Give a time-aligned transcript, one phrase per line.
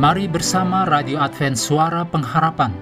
[0.00, 2.72] Mari bersama Radio Advent Suara Pengharapan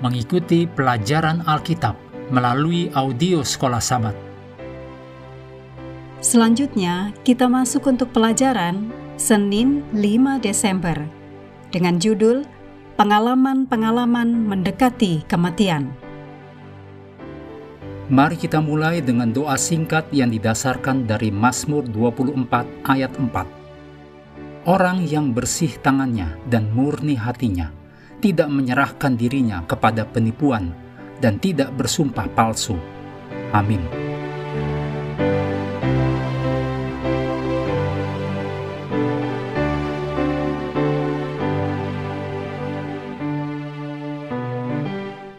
[0.00, 1.92] mengikuti pelajaran Alkitab
[2.32, 4.16] melalui audio Sekolah Sabat.
[6.24, 8.88] Selanjutnya, kita masuk untuk pelajaran
[9.20, 11.04] Senin 5 Desember
[11.68, 12.48] dengan judul
[12.96, 15.92] Pengalaman-pengalaman mendekati kematian.
[18.08, 23.63] Mari kita mulai dengan doa singkat yang didasarkan dari Mazmur 24 ayat 4.
[24.64, 27.68] Orang yang bersih tangannya dan murni hatinya,
[28.24, 30.72] tidak menyerahkan dirinya kepada penipuan
[31.20, 32.72] dan tidak bersumpah palsu.
[33.52, 34.03] Amin.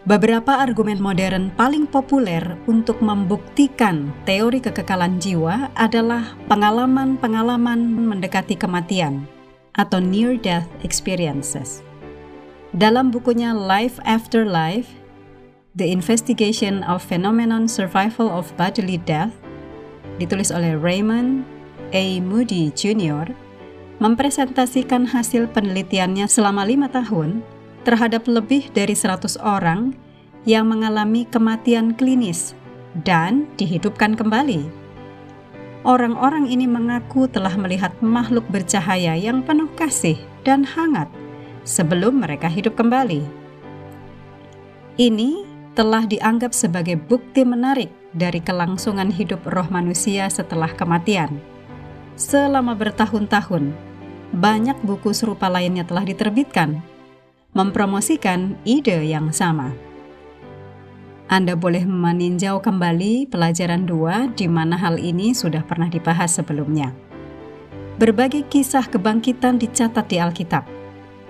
[0.05, 9.25] Beberapa argumen modern paling populer untuk membuktikan teori kekekalan jiwa adalah pengalaman-pengalaman mendekati kematian
[9.73, 11.81] atau near-death experiences.
[12.77, 14.93] Dalam bukunya Life After Life,
[15.73, 19.33] The Investigation of Phenomenon Survival of Bodily Death,
[20.21, 21.41] ditulis oleh Raymond
[21.97, 22.21] A.
[22.21, 23.33] Moody Jr.,
[23.97, 27.54] mempresentasikan hasil penelitiannya selama lima tahun
[27.85, 29.93] terhadap lebih dari 100 orang
[30.43, 32.57] yang mengalami kematian klinis
[33.05, 34.65] dan dihidupkan kembali.
[35.85, 41.05] Orang-orang ini mengaku telah melihat makhluk bercahaya yang penuh kasih dan hangat
[41.61, 43.21] sebelum mereka hidup kembali.
[44.97, 45.45] Ini
[45.77, 51.37] telah dianggap sebagai bukti menarik dari kelangsungan hidup roh manusia setelah kematian.
[52.15, 53.75] Selama bertahun-tahun,
[54.31, 56.79] banyak buku serupa lainnya telah diterbitkan
[57.55, 59.71] mempromosikan ide yang sama.
[61.31, 66.91] Anda boleh meninjau kembali pelajaran 2 di mana hal ini sudah pernah dibahas sebelumnya.
[67.95, 70.67] Berbagai kisah kebangkitan dicatat di Alkitab.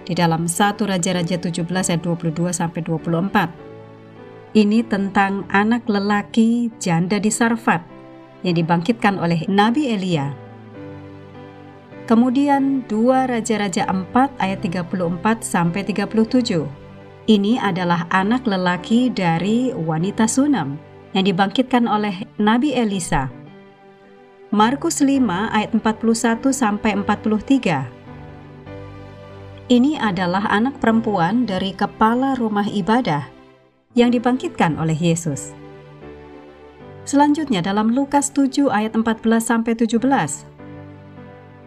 [0.02, 1.62] Di dalam 1 Raja-Raja 17
[1.94, 4.58] ayat 22 sampai 24.
[4.58, 7.86] Ini tentang anak lelaki janda di Sarfat
[8.42, 10.45] yang dibangkitkan oleh Nabi Elia
[12.06, 16.62] Kemudian 2 Raja-Raja 4 ayat 34 sampai 37.
[17.26, 20.78] Ini adalah anak lelaki dari wanita Sunam
[21.18, 23.34] yang dibangkitkan oleh Nabi Elisa.
[24.54, 25.18] Markus 5
[25.50, 27.90] ayat 41 sampai 43.
[29.74, 33.26] Ini adalah anak perempuan dari kepala rumah ibadah
[33.98, 35.58] yang dibangkitkan oleh Yesus.
[37.10, 40.55] Selanjutnya dalam Lukas 7 ayat 14 sampai 17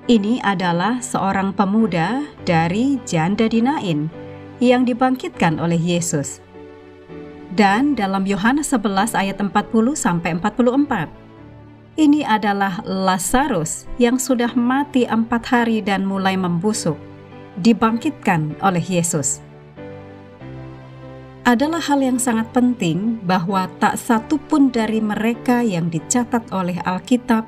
[0.09, 4.09] ini adalah seorang pemuda dari janda Dinain
[4.57, 6.41] yang dibangkitkan oleh Yesus.
[7.53, 9.53] Dan dalam Yohanes 11 ayat 40
[9.93, 11.13] sampai 44.
[11.99, 16.97] Ini adalah Lazarus yang sudah mati empat hari dan mulai membusuk,
[17.61, 19.45] dibangkitkan oleh Yesus.
[21.45, 27.45] Adalah hal yang sangat penting bahwa tak satu pun dari mereka yang dicatat oleh Alkitab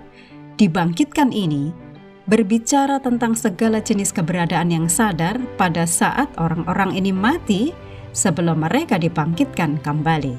[0.58, 1.89] dibangkitkan ini
[2.30, 7.74] berbicara tentang segala jenis keberadaan yang sadar pada saat orang-orang ini mati
[8.14, 10.38] sebelum mereka dibangkitkan kembali.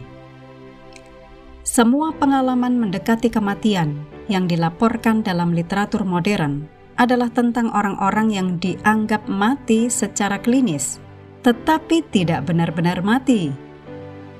[1.67, 6.63] Semua pengalaman mendekati kematian yang dilaporkan dalam literatur modern
[6.95, 11.03] adalah tentang orang-orang yang dianggap mati secara klinis,
[11.43, 13.51] tetapi tidak benar-benar mati.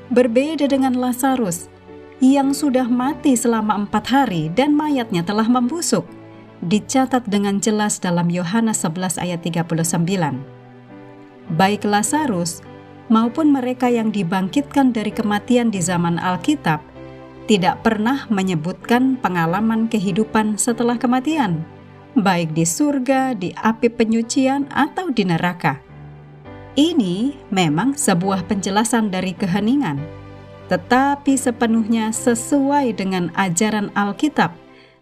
[0.08, 1.68] Berbeda dengan Lazarus,
[2.24, 6.08] yang sudah mati selama empat hari dan mayatnya telah membusuk–
[6.62, 9.98] dicatat dengan jelas dalam Yohanes 11 ayat 39.
[11.58, 12.62] Baik Lazarus
[13.12, 16.80] maupun mereka yang dibangkitkan dari kematian di zaman Alkitab
[17.50, 21.66] tidak pernah menyebutkan pengalaman kehidupan setelah kematian,
[22.16, 25.82] baik di surga, di api penyucian, atau di neraka.
[26.80, 30.00] Ini memang sebuah penjelasan dari keheningan,
[30.72, 34.56] tetapi sepenuhnya sesuai dengan ajaran Alkitab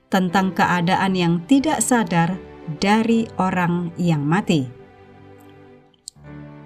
[0.09, 2.37] tentang keadaan yang tidak sadar
[2.81, 4.69] dari orang yang mati.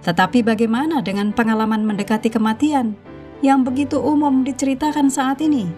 [0.04, 3.00] Tetapi bagaimana dengan pengalaman mendekati kematian
[3.40, 5.72] yang begitu umum diceritakan saat ini?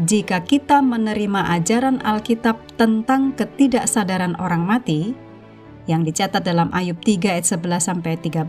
[0.00, 5.14] Jika kita menerima ajaran Alkitab tentang ketidaksadaran orang mati,
[5.84, 8.48] yang dicatat dalam Ayub 3 ayat 11 sampai 13,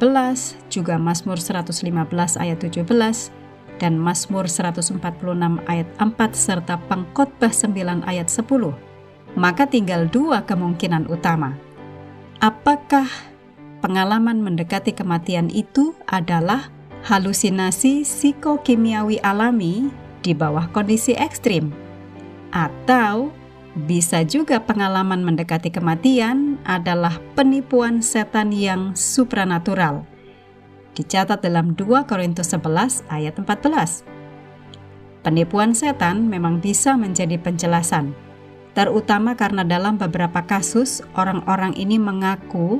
[0.71, 2.87] juga Mazmur 115 ayat 17,
[3.77, 4.99] dan Mazmur 146
[5.67, 8.73] ayat 4 serta Pengkhotbah 9 ayat 10.
[9.35, 11.59] Maka tinggal dua kemungkinan utama.
[12.39, 13.07] Apakah
[13.83, 16.71] pengalaman mendekati kematian itu adalah
[17.03, 19.91] halusinasi psikokimiawi alami
[20.23, 21.75] di bawah kondisi ekstrim?
[22.55, 23.35] Atau
[23.75, 30.07] Bisa juga pengalaman mendekati kematian adalah penipuan setan yang supranatural.
[30.95, 34.07] Dicatat dalam 2 Korintus 11 ayat 14.
[35.27, 38.15] Penipuan setan memang bisa menjadi penjelasan,
[38.71, 42.79] terutama karena dalam beberapa kasus orang-orang ini mengaku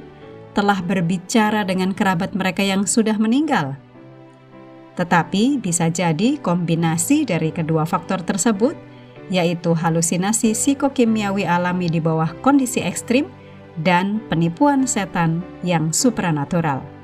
[0.56, 3.76] telah berbicara dengan kerabat mereka yang sudah meninggal.
[4.96, 8.80] Tetapi bisa jadi kombinasi dari kedua faktor tersebut
[9.28, 13.28] yaitu halusinasi psikokimiawi alami di bawah kondisi ekstrim
[13.84, 16.95] dan penipuan setan yang supranatural.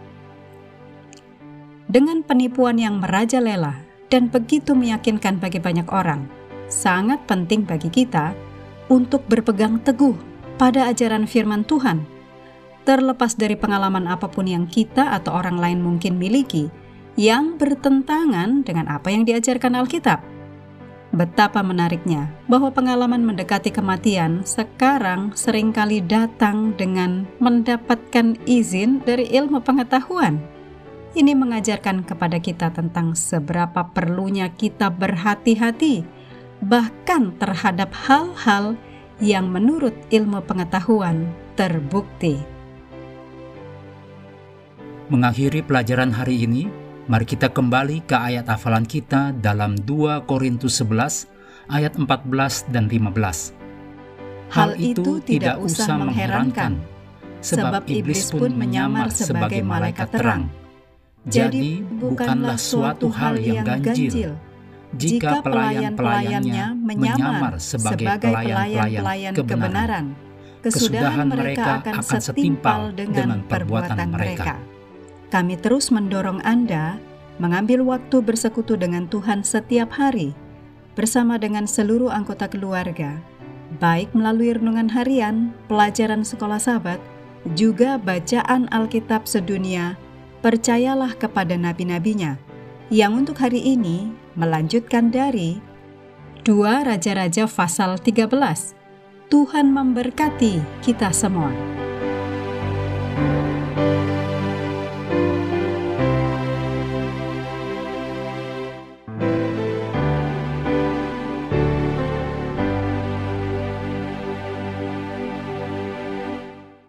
[1.91, 6.23] Dengan penipuan yang merajalela dan begitu meyakinkan bagi banyak orang,
[6.71, 8.31] sangat penting bagi kita
[8.87, 10.15] untuk berpegang teguh
[10.55, 12.07] pada ajaran firman Tuhan,
[12.87, 16.71] terlepas dari pengalaman apa pun yang kita atau orang lain mungkin miliki
[17.19, 20.23] yang bertentangan dengan apa yang diajarkan Alkitab.
[21.11, 29.59] Betapa menariknya bahwa pengalaman mendekati kematian sekarang sering kali datang dengan mendapatkan izin dari ilmu
[29.59, 30.50] pengetahuan.
[31.11, 36.07] Ini mengajarkan kepada kita tentang seberapa perlunya kita berhati-hati,
[36.63, 38.79] bahkan terhadap hal-hal
[39.19, 41.27] yang menurut ilmu pengetahuan
[41.59, 42.39] terbukti.
[45.11, 46.71] Mengakhiri pelajaran hari ini,
[47.11, 51.27] Mari kita kembali ke ayat hafalan kita dalam 2 Korintus 11
[51.67, 53.51] ayat 14 dan 15.
[54.47, 56.79] Hal itu tidak usah mengherankan,
[57.43, 60.47] sebab iblis pun menyamar sebagai malaikat terang.
[61.25, 64.33] Jadi bukanlah suatu hal yang ganjil.
[64.91, 70.05] jika pelayan-pelayannya menyamar sebagai pelayan-pelayan kebenaran.
[70.61, 74.61] Kesudahan mereka akan setimpal dengan perbuatan mereka.
[75.31, 76.99] Kami terus mendorong Anda
[77.39, 80.35] mengambil waktu bersekutu dengan Tuhan setiap hari
[80.93, 83.17] bersama dengan seluruh anggota keluarga,
[83.79, 86.99] baik melalui renungan harian, pelajaran sekolah sahabat,
[87.55, 89.95] juga bacaan Alkitab sedunia,
[90.41, 92.35] percayalah kepada nabi-nabinya,
[92.89, 95.61] yang untuk hari ini melanjutkan dari
[96.41, 98.73] 2 Raja-Raja pasal 13.
[99.31, 101.53] Tuhan memberkati kita semua.